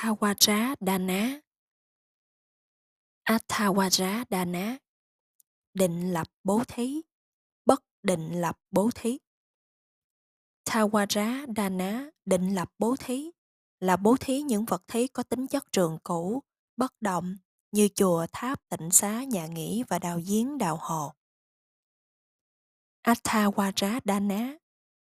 [0.00, 1.40] Athawaja Dana
[3.28, 4.78] Athawaja Dana
[5.74, 7.02] Định lập bố thí.
[7.66, 9.18] Bất định lập bố thí.
[10.64, 13.30] Thawara Dana định lập bố thí
[13.80, 16.42] là bố thí những vật thí có tính chất trường cũ,
[16.76, 17.36] bất động
[17.72, 21.12] như chùa, tháp, tịnh xá, nhà nghỉ và đào giếng, đào hồ.
[23.02, 24.58] Athawaja Dana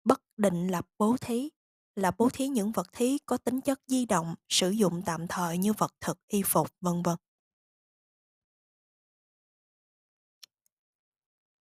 [0.04, 1.50] bất định lập bố thí
[1.98, 5.58] là bố thí những vật thí có tính chất di động, sử dụng tạm thời
[5.58, 7.16] như vật thực, y phục, vân vân.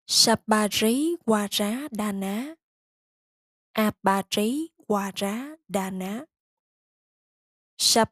[0.06, 2.54] Sabari Wara Dana
[3.72, 6.24] Abari Wara Dana
[7.78, 8.04] rá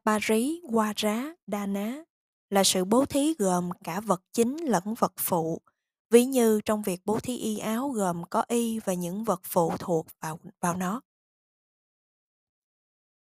[0.63, 2.03] Wara Dana
[2.49, 5.61] là sự bố thí gồm cả vật chính lẫn vật phụ,
[6.09, 9.73] ví như trong việc bố thí y áo gồm có y và những vật phụ
[9.79, 11.01] thuộc vào, vào nó.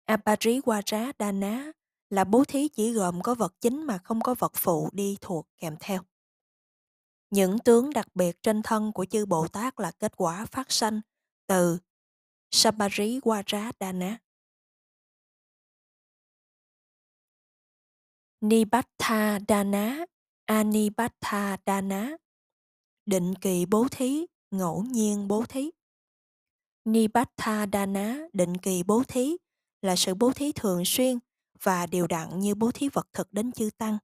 [0.06, 1.72] Apariwara Dana
[2.10, 5.48] là bố thí chỉ gồm có vật chính mà không có vật phụ đi thuộc
[5.58, 6.02] kèm theo.
[7.30, 11.02] Những tướng đặc biệt trên thân của chư Bồ Tát là kết quả phát sanh
[11.48, 11.78] từ
[12.52, 14.20] Sabariwara Dana.
[18.42, 20.06] Nibattha Dana,
[20.46, 22.18] Anibattha Dana,
[23.06, 25.72] định kỳ bố thí, ngẫu nhiên bố thí.
[26.86, 29.38] Nibattha Dana, định kỳ bố thí,
[29.84, 31.20] là sự bố thí thường xuyên
[31.62, 33.98] và đều đặn như bố thí vật thực đến chư tăng.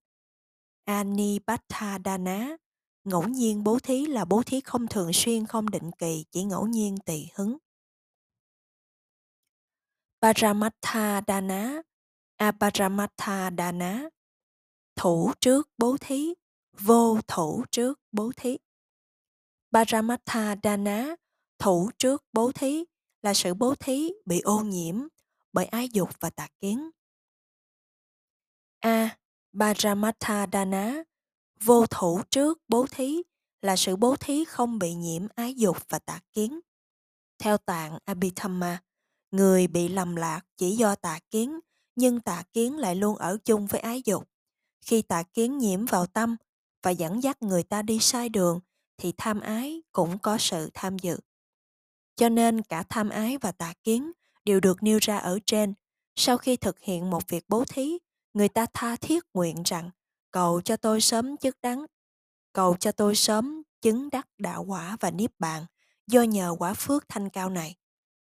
[0.86, 2.58] Anipattha Dana,
[3.04, 6.68] ngẫu nhiên bố thí là bố thí không thường xuyên, không định kỳ, chỉ ngẫu
[6.68, 7.58] nhiên tùy hứng.
[10.22, 11.82] Paramattha Dana,
[13.58, 14.10] Dana,
[14.96, 16.34] thủ trước bố thí,
[16.80, 18.58] vô thủ trước bố thí.
[19.74, 21.16] Paramattha Dana,
[21.60, 22.86] thủ trước bố thí
[23.22, 25.08] là sự bố thí bị ô nhiễm
[25.54, 26.90] bởi ái dục và tà kiến.
[28.80, 29.18] A.
[29.60, 31.04] Paramattha Dana
[31.64, 33.22] Vô thủ trước bố thí
[33.62, 36.60] là sự bố thí không bị nhiễm ái dục và tà kiến.
[37.40, 38.82] Theo tạng Abhidhamma,
[39.32, 41.60] người bị lầm lạc chỉ do tà kiến,
[41.96, 44.30] nhưng tà kiến lại luôn ở chung với ái dục.
[44.82, 46.36] Khi tà kiến nhiễm vào tâm
[46.84, 48.60] và dẫn dắt người ta đi sai đường,
[48.98, 51.20] thì tham ái cũng có sự tham dự.
[52.16, 54.12] Cho nên cả tham ái và tà kiến
[54.46, 55.74] đều được nêu ra ở trên.
[56.16, 57.98] Sau khi thực hiện một việc bố thí,
[58.34, 59.90] người ta tha thiết nguyện rằng
[60.32, 61.86] cầu cho tôi sớm chức đắng,
[62.54, 65.66] cầu cho tôi sớm chứng đắc đạo quả và niết bàn
[66.08, 67.76] do nhờ quả phước thanh cao này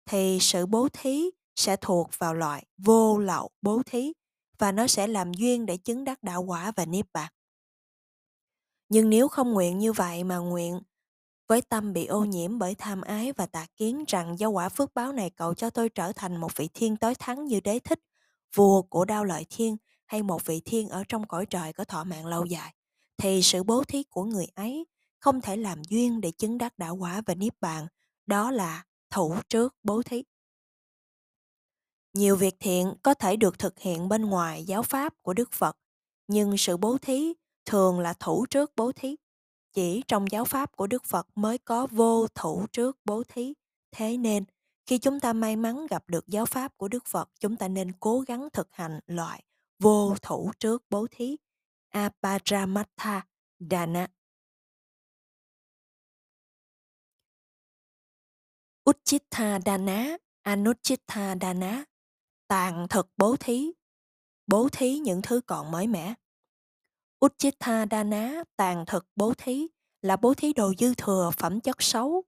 [0.06, 4.14] thì sự bố thí sẽ thuộc vào loại vô lậu bố thí
[4.58, 7.32] và nó sẽ làm duyên để chứng đắc đạo quả và niết bàn.
[8.90, 10.82] Nhưng nếu không nguyện như vậy mà nguyện
[11.52, 14.94] với tâm bị ô nhiễm bởi tham ái và tà kiến rằng do quả phước
[14.94, 18.00] báo này cậu cho tôi trở thành một vị thiên tối thắng như đế thích,
[18.56, 22.04] vua của đao lợi thiên hay một vị thiên ở trong cõi trời có thọ
[22.04, 22.74] mạng lâu dài,
[23.18, 24.86] thì sự bố thí của người ấy
[25.20, 27.88] không thể làm duyên để chứng đắc đạo quả và niết bàn,
[28.26, 30.24] đó là thủ trước bố thí.
[32.14, 35.78] Nhiều việc thiện có thể được thực hiện bên ngoài giáo pháp của Đức Phật,
[36.28, 37.34] nhưng sự bố thí
[37.66, 39.16] thường là thủ trước bố thí.
[39.74, 43.54] Chỉ trong giáo pháp của Đức Phật mới có vô thủ trước bố thí.
[43.92, 44.46] Thế nên,
[44.86, 47.92] khi chúng ta may mắn gặp được giáo pháp của Đức Phật, chúng ta nên
[48.00, 49.44] cố gắng thực hành loại
[49.80, 51.38] vô thủ trước bố thí.
[51.90, 53.28] Aparamattha
[53.60, 54.08] Dana.
[58.90, 61.86] Uchitha Dana, Anuchitha Dana,
[62.48, 63.72] tàn thực bố thí,
[64.48, 66.14] bố thí những thứ còn mới mẻ.
[67.26, 69.68] Uchitha Dana, tàn thực bố thí,
[70.02, 72.24] là bố thí đồ dư thừa phẩm chất xấu.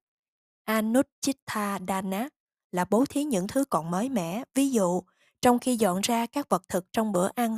[0.63, 2.29] Anuchitha Dana
[2.71, 5.01] là bố thí những thứ còn mới mẻ, ví dụ
[5.41, 7.57] trong khi dọn ra các vật thực trong bữa ăn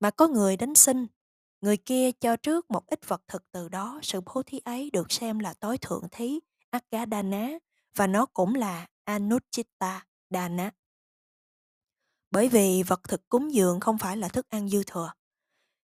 [0.00, 1.06] mà có người đến xin
[1.60, 5.12] người kia cho trước một ít vật thực từ đó sự bố thí ấy được
[5.12, 6.40] xem là tối thượng thí
[6.70, 7.48] Akadana
[7.96, 10.70] và nó cũng là Anuchitta Dana.
[12.30, 15.12] Bởi vì vật thực cúng dường không phải là thức ăn dư thừa.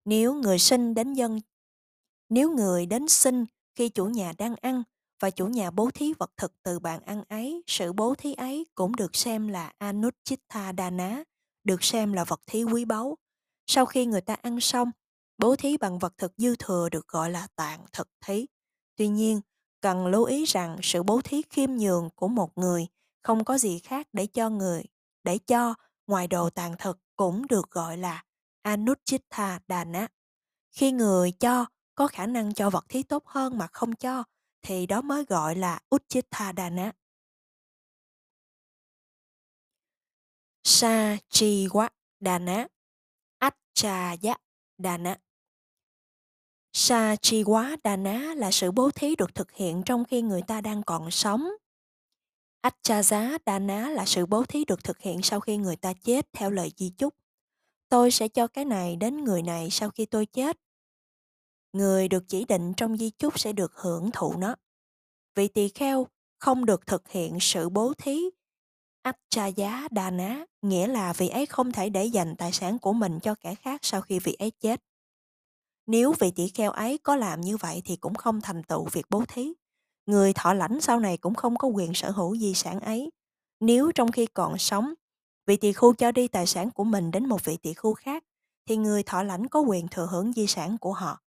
[0.04, 1.40] Nếu người sinh đến dân
[2.28, 4.82] nếu người đến xin khi chủ nhà đang ăn
[5.20, 8.66] và chủ nhà bố thí vật thực từ bàn ăn ấy, sự bố thí ấy
[8.74, 11.24] cũng được xem là Anuchitta Dana,
[11.64, 13.18] được xem là vật thí quý báu.
[13.66, 14.90] Sau khi người ta ăn xong,
[15.38, 18.46] bố thí bằng vật thực dư thừa được gọi là tạng thực thí.
[18.96, 19.40] Tuy nhiên,
[19.80, 22.86] cần lưu ý rằng sự bố thí khiêm nhường của một người
[23.22, 24.84] không có gì khác để cho người,
[25.24, 25.74] để cho
[26.06, 28.24] ngoài đồ tàn thực cũng được gọi là
[28.64, 30.08] Anuchitta Dana.
[30.70, 34.24] Khi người cho có khả năng cho vật thí tốt hơn mà không cho,
[34.62, 36.92] thì đó mới gọi là Uchitta Dana.
[40.64, 41.88] Sa Chi Wa
[42.20, 42.66] Dana
[43.38, 44.36] Achaya
[44.78, 45.16] Dana.
[46.72, 47.76] Sa chi quá
[48.36, 51.48] là sự bố thí được thực hiện trong khi người ta đang còn sống.
[52.60, 56.50] Achaya dana là sự bố thí được thực hiện sau khi người ta chết theo
[56.50, 57.14] lời di chúc.
[57.88, 60.58] Tôi sẽ cho cái này đến người này sau khi tôi chết.
[61.72, 64.54] Người được chỉ định trong di chúc sẽ được hưởng thụ nó.
[65.34, 66.06] Vị tỳ kheo
[66.38, 68.30] không được thực hiện sự bố thí
[69.04, 73.18] Achaya đà ná, nghĩa là vị ấy không thể để dành tài sản của mình
[73.22, 74.80] cho kẻ khác sau khi vị ấy chết.
[75.86, 79.06] Nếu vị tỷ kheo ấy có làm như vậy thì cũng không thành tựu việc
[79.10, 79.52] bố thí.
[80.06, 83.10] Người thọ lãnh sau này cũng không có quyền sở hữu di sản ấy.
[83.60, 84.94] Nếu trong khi còn sống,
[85.46, 88.24] vị tỳ khu cho đi tài sản của mình đến một vị tỳ khu khác,
[88.66, 91.20] thì người thọ lãnh có quyền thừa hưởng di sản của họ.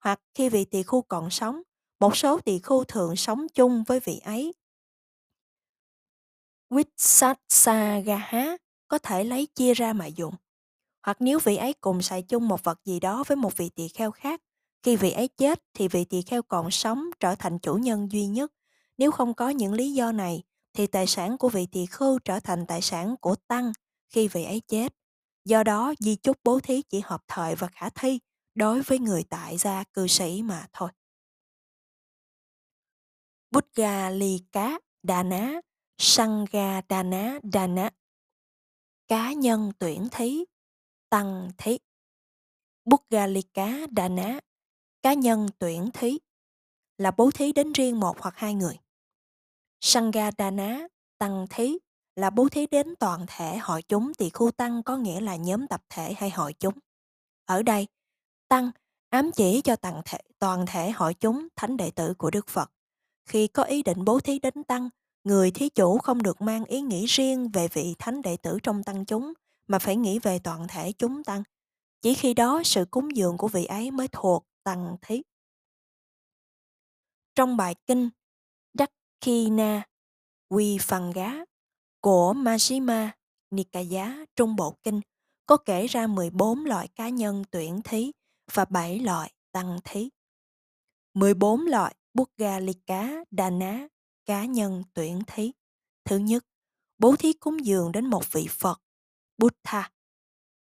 [0.00, 1.62] Hoặc khi vị tỳ khu còn sống,
[2.00, 4.52] một số tỳ khu thường sống chung với vị ấy.
[6.70, 8.56] Vitsatsagaha
[8.88, 10.34] có thể lấy chia ra mà dùng
[11.02, 13.88] hoặc nếu vị ấy cùng xài chung một vật gì đó với một vị tỳ
[13.88, 14.42] kheo khác,
[14.82, 18.26] khi vị ấy chết thì vị tỳ kheo còn sống trở thành chủ nhân duy
[18.26, 18.52] nhất.
[18.98, 20.42] Nếu không có những lý do này,
[20.74, 23.72] thì tài sản của vị tỳ khưu trở thành tài sản của tăng
[24.08, 24.94] khi vị ấy chết.
[25.44, 28.18] Do đó, di chúc bố thí chỉ hợp thời và khả thi
[28.54, 30.90] đối với người tại gia cư sĩ mà thôi.
[33.50, 35.60] Buddha ly cá đà ná,
[35.98, 37.90] Sangha đà ná đà ná.
[39.08, 40.44] Cá nhân tuyển thí
[41.10, 41.78] tăng thí.
[42.84, 44.40] Buggalika đà ná,
[45.02, 46.18] cá nhân tuyển thí,
[46.98, 48.78] là bố thí đến riêng một hoặc hai người.
[49.86, 50.30] Sangha
[51.18, 51.78] tăng thí,
[52.16, 55.66] là bố thí đến toàn thể hội chúng thì khu tăng có nghĩa là nhóm
[55.66, 56.74] tập thể hay hội chúng.
[57.44, 57.86] Ở đây,
[58.48, 58.70] tăng
[59.10, 62.70] ám chỉ cho toàn thể, toàn thể hội chúng thánh đệ tử của Đức Phật.
[63.24, 64.88] Khi có ý định bố thí đến tăng,
[65.24, 68.82] người thí chủ không được mang ý nghĩ riêng về vị thánh đệ tử trong
[68.82, 69.32] tăng chúng
[69.66, 71.42] mà phải nghĩ về toàn thể chúng tăng.
[72.02, 75.22] Chỉ khi đó sự cúng dường của vị ấy mới thuộc tăng thí.
[77.34, 78.10] Trong bài kinh
[79.24, 79.82] Kina
[80.48, 81.32] Quy Phần Gá
[82.00, 83.10] của Majjhima
[83.50, 85.00] Nikaya trong Bộ Kinh
[85.46, 88.12] có kể ra 14 loại cá nhân tuyển thí
[88.52, 90.10] và 7 loại tăng thí.
[91.14, 93.88] 14 loại Buggalika Dana
[94.24, 95.52] cá nhân tuyển thí.
[96.04, 96.46] Thứ nhất,
[96.98, 98.82] bố thí cúng dường đến một vị Phật
[99.38, 99.90] Buddha.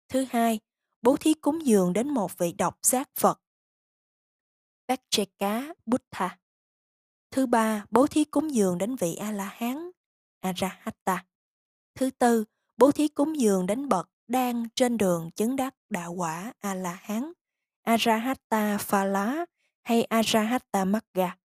[0.09, 0.61] Thứ hai,
[1.03, 3.41] bố thí cúng dường đến một vị độc giác Phật.
[4.89, 6.39] Pacheka Buddha.
[7.31, 9.91] Thứ ba, bố thí cúng dường đến vị A-la-hán,
[10.41, 11.25] arahatta
[11.95, 12.45] Thứ tư,
[12.77, 17.33] bố thí cúng dường đến bậc đang trên đường chứng đắc đạo quả A-la-hán,
[17.83, 19.47] arahatta Phala
[19.83, 21.37] hay arahatta Magga.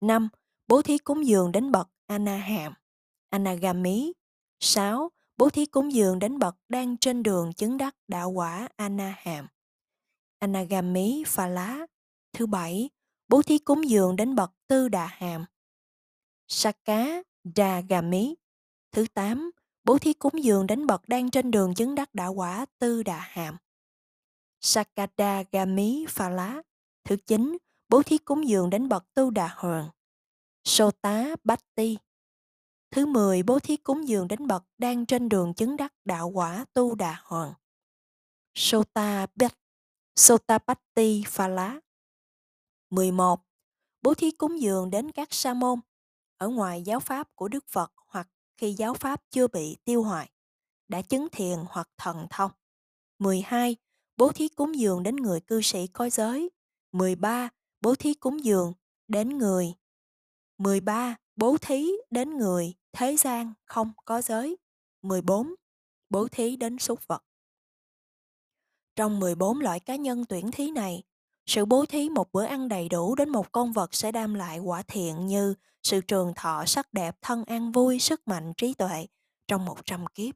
[0.00, 0.28] năm
[0.66, 2.72] Bố thí cúng dường đến bậc Anaham,
[3.30, 4.12] Anagami.
[4.60, 9.46] 6 bố thí cúng dường đến bậc đang trên đường chứng đắc đạo quả Anaham.
[10.38, 11.86] Anagami phala.
[12.32, 12.90] Thứ bảy,
[13.30, 15.44] bố thí cúng dường đến bậc tư đà hàm.
[16.48, 17.22] Saka
[17.56, 18.34] Dagami.
[18.92, 19.50] Thứ tám,
[19.84, 23.18] bố thí cúng dường đến bậc đang trên đường chứng đắc đạo quả tư đà
[23.18, 23.56] hàm.
[24.60, 26.62] Sakadagami pha lá.
[27.04, 29.88] Thứ chín, bố thí cúng dường đến bậc tu đà hường.
[30.64, 31.98] Sota Bhatti.
[32.90, 36.64] Thứ 10 bố thí cúng dường đến bậc đang trên đường chứng đắc đạo quả
[36.74, 37.52] tu đà hoàng.
[38.54, 39.52] Sota Bét,
[40.16, 41.80] Sotapatti Phala.
[42.90, 43.40] 11.
[44.02, 45.80] Bố thí cúng dường đến các sa môn
[46.36, 50.30] ở ngoài giáo pháp của Đức Phật hoặc khi giáo pháp chưa bị tiêu hoại,
[50.88, 52.50] đã chứng thiền hoặc thần thông.
[53.18, 53.76] 12.
[54.16, 56.50] Bố thí cúng dường đến người cư sĩ coi giới.
[56.92, 57.48] 13.
[57.80, 58.72] Bố thí cúng dường
[59.08, 59.74] đến người.
[60.58, 61.16] 13.
[61.36, 64.56] Bố thí đến người thế gian không có giới.
[65.02, 65.54] 14.
[66.10, 67.24] Bố thí đến súc vật.
[68.96, 71.02] Trong 14 loại cá nhân tuyển thí này,
[71.46, 74.58] sự bố thí một bữa ăn đầy đủ đến một con vật sẽ đem lại
[74.58, 79.06] quả thiện như sự trường thọ sắc đẹp, thân an vui, sức mạnh, trí tuệ
[79.48, 80.34] trong 100 kiếp.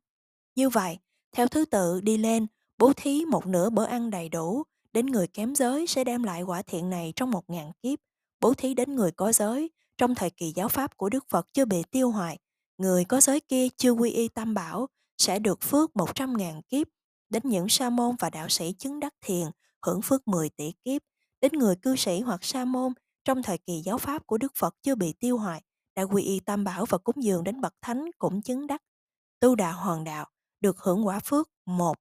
[0.54, 0.98] Như vậy,
[1.32, 2.46] theo thứ tự đi lên,
[2.78, 6.42] bố thí một nửa bữa ăn đầy đủ đến người kém giới sẽ đem lại
[6.42, 7.98] quả thiện này trong một ngàn kiếp.
[8.40, 11.64] Bố thí đến người có giới trong thời kỳ giáo pháp của Đức Phật chưa
[11.64, 12.38] bị tiêu hoại
[12.78, 16.86] người có giới kia chưa quy y tam bảo sẽ được phước 100 ngàn kiếp,
[17.30, 19.46] đến những sa môn và đạo sĩ chứng đắc thiền
[19.86, 21.02] hưởng phước 10 tỷ kiếp,
[21.40, 22.92] đến người cư sĩ hoặc sa môn
[23.24, 25.62] trong thời kỳ giáo pháp của Đức Phật chưa bị tiêu hoại,
[25.96, 28.82] đã quy y tam bảo và cúng dường đến bậc thánh cũng chứng đắc.
[29.40, 30.26] Tu đạo hoàng đạo
[30.60, 31.96] được hưởng quả phước một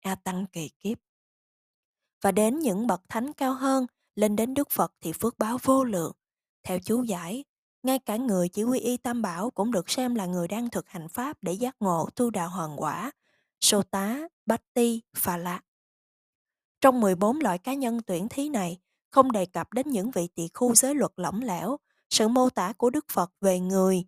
[0.00, 0.98] A tăng kỳ kiếp.
[2.22, 5.84] Và đến những bậc thánh cao hơn, lên đến Đức Phật thì phước báo vô
[5.84, 6.12] lượng.
[6.62, 7.44] Theo chú giải,
[7.82, 10.88] ngay cả người chỉ quy y tam bảo cũng được xem là người đang thực
[10.88, 13.10] hành pháp để giác ngộ tu đạo hoàn quả.
[13.60, 15.60] sô tá, bát ti, phà lạc.
[16.84, 18.78] Trong 14 loại cá nhân tuyển thí này,
[19.10, 21.76] không đề cập đến những vị tỳ khu giới luật lỏng lẻo,
[22.10, 24.04] sự mô tả của Đức Phật về người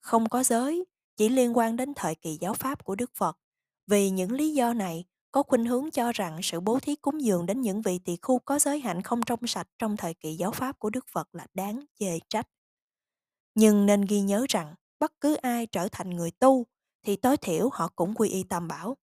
[0.00, 0.84] không có giới
[1.16, 3.38] chỉ liên quan đến thời kỳ giáo pháp của Đức Phật.
[3.86, 7.46] Vì những lý do này, có khuynh hướng cho rằng sự bố thí cúng dường
[7.46, 10.50] đến những vị tỳ khu có giới hạnh không trong sạch trong thời kỳ giáo
[10.50, 12.48] pháp của Đức Phật là đáng chê trách.
[13.54, 16.66] Nhưng nên ghi nhớ rằng, bất cứ ai trở thành người tu,
[17.02, 18.96] thì tối thiểu họ cũng quy y tam bảo.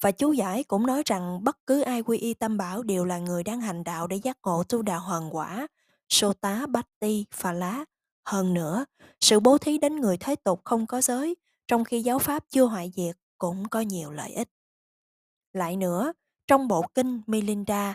[0.00, 3.18] Và chú giải cũng nói rằng bất cứ ai quy y tam bảo đều là
[3.18, 5.66] người đang hành đạo để giác ngộ tu đạo hoàn quả,
[6.08, 7.84] sô tá bát ti phà lá
[8.24, 8.84] Hơn nữa,
[9.20, 11.36] sự bố thí đến người thế tục không có giới,
[11.68, 14.48] trong khi giáo pháp chưa hoại diệt, cũng có nhiều lợi ích.
[15.52, 16.12] Lại nữa,
[16.46, 17.94] trong bộ kinh Milinda,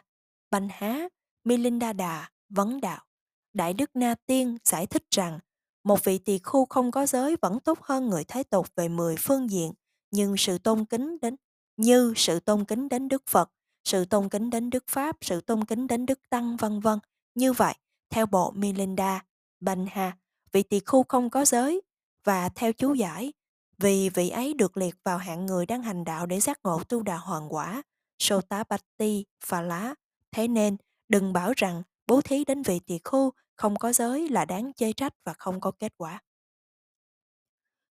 [0.52, 1.08] Banh Há,
[1.44, 3.06] Milinda Đà, Vấn Đạo,
[3.54, 5.40] Đại Đức Na Tiên giải thích rằng
[5.84, 9.16] một vị tỳ khu không có giới vẫn tốt hơn người thế tục về 10
[9.20, 9.74] phương diện,
[10.12, 11.36] nhưng sự tôn kính đến
[11.78, 13.52] như sự tôn kính đến Đức Phật,
[13.84, 17.00] sự tôn kính đến Đức Pháp, sự tôn kính đến Đức Tăng, vân vân.
[17.36, 17.74] Như vậy,
[18.10, 19.26] theo bộ Milinda,
[19.60, 20.18] Banha,
[20.52, 21.82] vị tỳ khu không có giới,
[22.24, 23.34] và theo chú giải,
[23.78, 27.04] vì vị ấy được liệt vào hạng người đang hành đạo để giác ngộ tu
[27.04, 27.84] đạo hoàn quả,
[28.20, 29.96] Sotapatti, Phà Lá.
[30.32, 30.78] Thế nên,
[31.10, 34.94] đừng bảo rằng bố thí đến vị tỳ khu không có giới là đáng chê
[34.94, 36.22] trách và không có kết quả.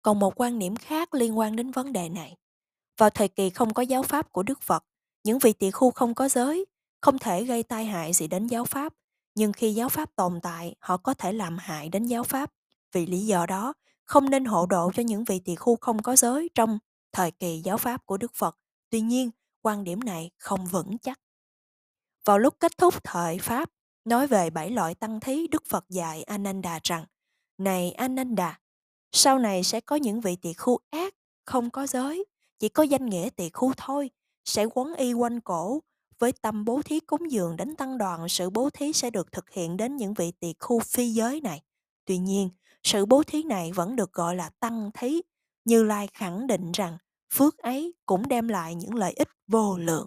[0.02, 2.36] Còn một quan điểm khác liên quan đến vấn đề này.
[2.98, 4.84] Vào thời kỳ không có giáo pháp của Đức Phật,
[5.24, 6.66] những vị tỳ khu không có giới,
[7.00, 8.92] không thể gây tai hại gì đến giáo pháp,
[9.34, 12.52] nhưng khi giáo pháp tồn tại, họ có thể làm hại đến giáo pháp.
[12.92, 13.72] Vì lý do đó,
[14.04, 16.78] không nên hộ độ cho những vị tỳ khu không có giới trong
[17.12, 18.56] thời kỳ giáo pháp của Đức Phật.
[18.90, 19.30] Tuy nhiên,
[19.62, 21.20] quan điểm này không vững chắc.
[22.24, 23.70] Vào lúc kết thúc thời Pháp,
[24.04, 27.04] nói về bảy loại tăng thí Đức Phật dạy Ananda rằng,
[27.58, 28.60] Này Ananda,
[29.12, 31.14] sau này sẽ có những vị tỳ khu ác,
[31.44, 32.24] không có giới,
[32.58, 34.10] chỉ có danh nghĩa tỳ khu thôi,
[34.44, 35.80] sẽ quấn y quanh cổ,
[36.18, 39.50] với tâm bố thí cúng dường đến tăng đoàn, sự bố thí sẽ được thực
[39.50, 41.62] hiện đến những vị tỳ khu phi giới này.
[42.04, 42.50] Tuy nhiên,
[42.82, 45.22] sự bố thí này vẫn được gọi là tăng thí.
[45.64, 46.98] Như Lai khẳng định rằng
[47.34, 50.06] phước ấy cũng đem lại những lợi ích vô lượng.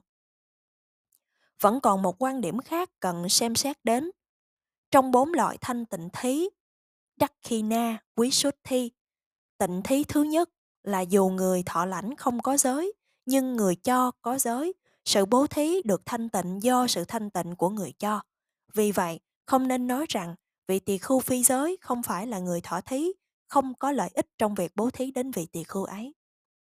[1.61, 4.11] Vẫn còn một quan điểm khác cần xem xét đến.
[4.91, 6.49] Trong bốn loại thanh tịnh thí,
[7.15, 8.91] Đắc Khi Na, Quý Xuất Thi,
[9.57, 10.49] tịnh thí thứ nhất
[10.83, 12.93] là dù người thọ lãnh không có giới,
[13.25, 14.73] nhưng người cho có giới,
[15.05, 18.21] sự bố thí được thanh tịnh do sự thanh tịnh của người cho.
[18.73, 20.35] Vì vậy, không nên nói rằng
[20.67, 23.11] vị tỳ khưu phi giới không phải là người thọ thí,
[23.47, 26.13] không có lợi ích trong việc bố thí đến vị tỳ khưu ấy.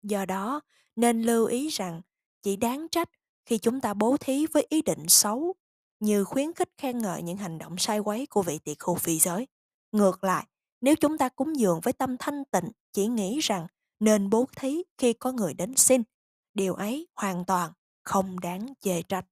[0.04, 0.62] Do đó,
[0.96, 2.02] nên lưu ý rằng
[2.42, 3.10] chỉ đáng trách
[3.46, 5.54] khi chúng ta bố thí với ý định xấu,
[6.00, 9.20] như khuyến khích khen ngợi những hành động sai quấy của vị tỳ khưu phi
[9.20, 9.48] giới.
[9.92, 10.46] Ngược lại,
[10.82, 13.68] nếu chúng ta cúng dường với tâm thanh tịnh, chỉ nghĩ rằng
[14.02, 16.04] nên bố thí khi có người đến xin,
[16.54, 17.72] điều ấy hoàn toàn
[18.04, 19.26] không đáng chê trách.